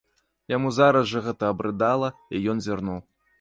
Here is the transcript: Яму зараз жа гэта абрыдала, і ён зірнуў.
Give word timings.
Яму 0.53 0.71
зараз 0.77 1.05
жа 1.11 1.21
гэта 1.27 1.51
абрыдала, 1.55 2.09
і 2.37 2.43
ён 2.55 2.65
зірнуў. 2.69 2.99